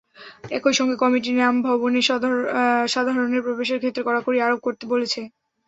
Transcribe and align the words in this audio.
একই 0.51 0.73
সঙ্গে 0.77 0.95
committee 1.01 1.31
NAM 1.33 1.55
ভবনে 1.67 1.99
সাধারণের 2.87 3.41
প্রবেশের 3.45 3.79
ক্ষেত্রে 3.81 4.05
কড়াকড়ি 4.07 4.37
আরোপ 4.41 4.59
করতে 4.63 4.83
বলেছে। 4.91 5.21